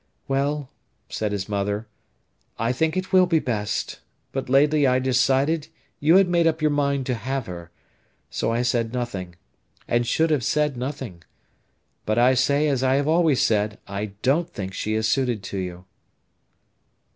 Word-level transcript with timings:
"Well," 0.27 0.71
said 1.09 1.31
his 1.31 1.47
mother, 1.47 1.85
"I 2.57 2.71
think 2.71 2.97
it 2.97 3.13
will 3.13 3.27
be 3.27 3.37
best. 3.37 3.99
But 4.31 4.49
lately 4.49 4.87
I 4.87 4.97
decided 4.97 5.67
you 5.99 6.15
had 6.15 6.27
made 6.27 6.47
up 6.47 6.59
your 6.59 6.71
mind 6.71 7.05
to 7.05 7.13
have 7.13 7.45
her, 7.45 7.69
so 8.27 8.51
I 8.51 8.63
said 8.63 8.93
nothing, 8.93 9.35
and 9.87 10.07
should 10.07 10.31
have 10.31 10.43
said 10.43 10.75
nothing. 10.75 11.23
But 12.07 12.17
I 12.17 12.33
say 12.33 12.67
as 12.67 12.81
I 12.81 12.95
have 12.95 13.07
always 13.07 13.43
said, 13.43 13.77
I 13.87 14.05
don't 14.23 14.49
think 14.49 14.73
she 14.73 14.95
is 14.95 15.07
suited 15.07 15.43
to 15.43 15.59
you." 15.59 15.85